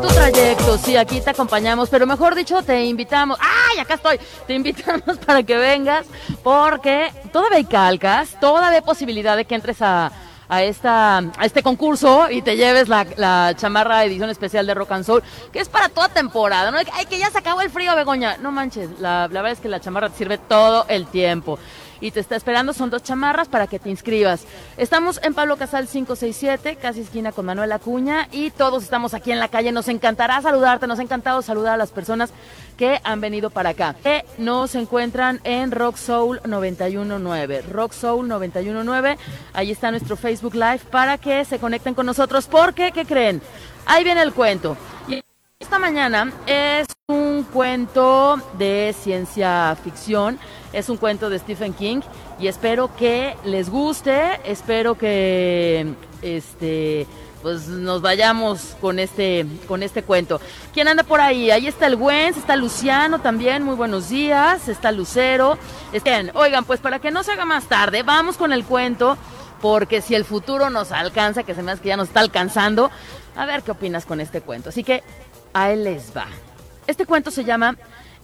[0.00, 3.38] Tu trayecto, sí, aquí te acompañamos, pero mejor dicho, te invitamos.
[3.40, 4.18] ¡Ay, acá estoy!
[4.46, 6.06] Te invitamos para que vengas,
[6.42, 10.10] porque todavía hay calcas, todavía hay posibilidad de que entres a,
[10.48, 14.92] a, esta, a este concurso y te lleves la, la chamarra edición especial de Rock
[14.92, 15.22] and Soul,
[15.52, 16.70] que es para toda temporada.
[16.70, 16.78] ¿no?
[16.78, 18.38] Ay, que ya se acabó el frío, Begoña.
[18.38, 21.58] No manches, la, la verdad es que la chamarra te sirve todo el tiempo
[22.00, 22.72] y te está esperando.
[22.72, 24.44] Son dos chamarras para que te inscribas.
[24.76, 29.38] Estamos en Pablo Casal 567, casi esquina con Manuel Acuña y todos estamos aquí en
[29.38, 29.72] la calle.
[29.72, 32.32] Nos encantará saludarte, nos ha encantado saludar a las personas
[32.76, 33.94] que han venido para acá.
[34.02, 37.62] Que nos encuentran en Rock Soul 919.
[37.62, 39.18] Rock Soul 919.
[39.52, 43.42] Ahí está nuestro Facebook Live para que se conecten con nosotros porque, ¿qué creen?
[43.86, 44.76] Ahí viene el cuento.
[45.08, 45.22] Y
[45.58, 46.86] esta mañana es
[47.50, 50.38] cuento de ciencia ficción
[50.72, 52.00] es un cuento de Stephen King
[52.38, 57.06] y espero que les guste, espero que este
[57.42, 60.40] pues nos vayamos con este con este cuento.
[60.72, 61.50] ¿Quién anda por ahí?
[61.50, 65.58] Ahí está el Gwen, está Luciano también, muy buenos días, está Lucero.
[65.92, 69.16] Estén, oigan, pues para que no se haga más tarde, vamos con el cuento
[69.60, 72.90] porque si el futuro nos alcanza, que se me hace que ya nos está alcanzando,
[73.36, 74.70] a ver qué opinas con este cuento.
[74.70, 75.02] Así que
[75.52, 76.26] a él les va.
[76.90, 77.76] Este cuento se llama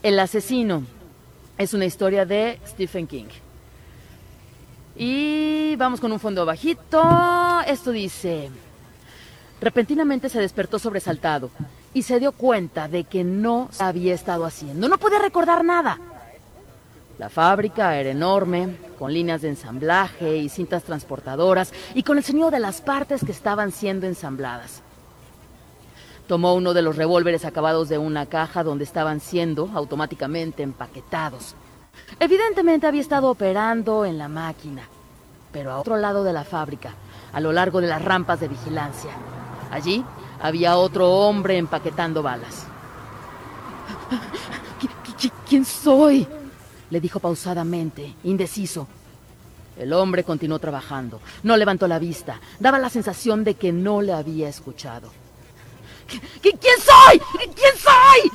[0.02, 0.82] El asesino
[1.56, 3.28] es una historia de Stephen King.
[4.96, 7.00] Y vamos con un fondo bajito.
[7.64, 8.50] Esto dice,
[9.60, 11.50] repentinamente se despertó sobresaltado
[11.94, 14.88] y se dio cuenta de que no había estado haciendo.
[14.88, 16.00] No podía recordar nada.
[17.20, 22.50] La fábrica era enorme, con líneas de ensamblaje y cintas transportadoras y con el sonido
[22.50, 24.82] de las partes que estaban siendo ensambladas.
[26.26, 31.54] Tomó uno de los revólveres acabados de una caja donde estaban siendo automáticamente empaquetados.
[32.18, 34.82] Evidentemente había estado operando en la máquina,
[35.52, 36.94] pero a otro lado de la fábrica,
[37.32, 39.10] a lo largo de las rampas de vigilancia.
[39.70, 40.04] Allí
[40.40, 42.66] había otro hombre empaquetando balas.
[45.48, 46.26] ¿Quién soy?
[46.90, 48.86] le dijo pausadamente, indeciso.
[49.78, 51.20] El hombre continuó trabajando.
[51.42, 52.40] No levantó la vista.
[52.58, 55.10] Daba la sensación de que no le había escuchado.
[56.06, 57.20] ¿Quién soy?
[57.54, 58.30] ¿Quién soy?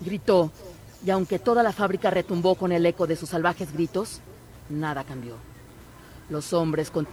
[0.00, 0.50] gritó.
[1.04, 4.20] Y aunque toda la fábrica retumbó con el eco de sus salvajes gritos,
[4.68, 5.34] nada cambió.
[6.30, 7.06] Los hombres con...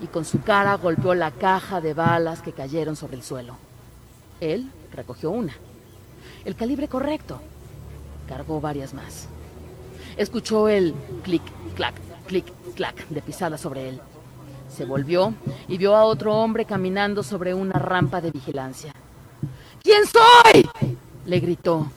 [0.00, 3.56] y con su cara golpeó la caja de balas que cayeron sobre el suelo.
[4.40, 5.54] Él recogió una.
[6.44, 7.40] El calibre correcto.
[8.28, 9.28] Cargó varias más.
[10.16, 11.42] Escuchó el clic,
[11.74, 11.94] clac,
[12.26, 14.00] clic, clac de pisada sobre él.
[14.68, 15.34] Se volvió
[15.68, 18.92] y vio a otro hombre caminando sobre una rampa de vigilancia.
[19.82, 20.68] ¿Quién soy?
[21.26, 21.90] le gritó.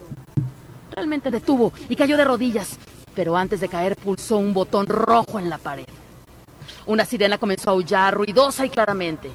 [0.92, 2.78] Realmente detuvo y cayó de rodillas,
[3.14, 5.86] pero antes de caer pulsó un botón rojo en la pared.
[6.86, 9.32] Una sirena comenzó a aullar ruidosa y claramente.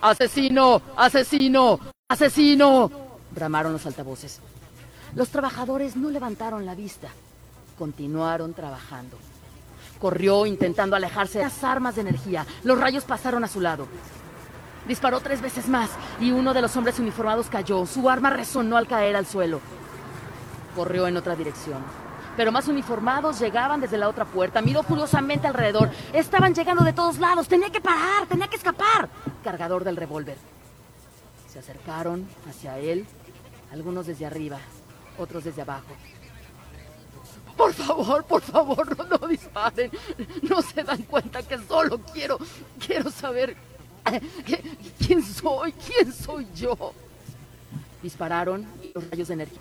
[0.00, 0.82] ¡Asesino!
[0.96, 1.80] ¡Asesino!
[2.08, 2.90] ¡Asesino!
[3.30, 4.40] bramaron los altavoces.
[5.14, 7.08] Los trabajadores no levantaron la vista.
[7.78, 9.16] Continuaron trabajando.
[9.98, 12.46] Corrió intentando alejarse de las armas de energía.
[12.64, 13.86] Los rayos pasaron a su lado.
[14.86, 15.90] Disparó tres veces más
[16.20, 17.84] y uno de los hombres uniformados cayó.
[17.86, 19.60] Su arma resonó al caer al suelo.
[20.74, 21.82] Corrió en otra dirección.
[22.36, 24.62] Pero más uniformados llegaban desde la otra puerta.
[24.62, 25.90] Miró furiosamente alrededor.
[26.12, 27.48] Estaban llegando de todos lados.
[27.48, 29.08] Tenía que parar, tenía que escapar.
[29.42, 30.36] Cargador del revólver.
[31.48, 33.06] Se acercaron hacia él,
[33.72, 34.58] algunos desde arriba,
[35.18, 35.96] otros desde abajo.
[37.56, 39.90] Por favor, por favor, no, no disparen.
[40.48, 42.38] No se dan cuenta que solo quiero,
[42.78, 43.56] quiero saber
[44.98, 45.72] ¿Quién soy?
[45.72, 46.92] ¿Quién soy yo?
[48.02, 49.60] Dispararon los rayos de energía.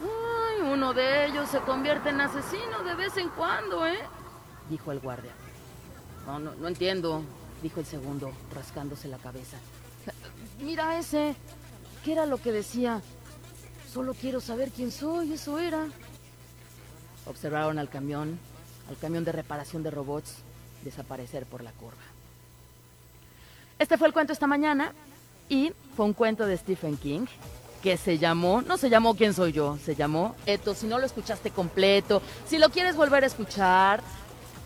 [0.00, 3.98] Ay, uno de ellos se convierte en asesino de vez en cuando, ¿eh?
[4.68, 5.32] Dijo el guardia.
[6.26, 7.22] No, no, no entiendo,
[7.62, 9.56] dijo el segundo, rascándose la cabeza.
[10.60, 11.34] Mira ese.
[12.04, 13.00] ¿Qué era lo que decía?
[13.92, 15.86] Solo quiero saber quién soy, eso era.
[17.26, 18.38] Observaron al camión,
[18.88, 20.36] al camión de reparación de robots,
[20.82, 22.02] desaparecer por la curva.
[23.82, 24.92] Este fue el cuento esta mañana
[25.48, 27.26] y fue un cuento de Stephen King
[27.82, 29.76] que se llamó, no se llamó ¿Quién soy yo?
[29.84, 30.72] Se llamó Eto.
[30.72, 34.00] Si no lo escuchaste completo, si lo quieres volver a escuchar,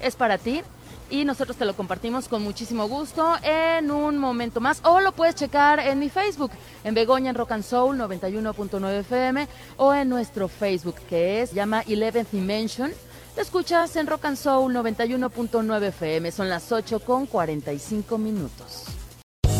[0.00, 0.60] es para ti.
[1.08, 4.82] y nosotros te lo compartimos con muchísimo gusto en un momento más.
[4.84, 6.50] O lo puedes checar en mi Facebook,
[6.84, 9.48] en Begoña en Rock and Soul 91.9 FM
[9.78, 12.92] o en nuestro Facebook que es llama 11th Dimension.
[13.34, 16.30] Te escuchas en Rock and Soul 91.9 FM.
[16.32, 18.95] Son las 8 con 45 minutos.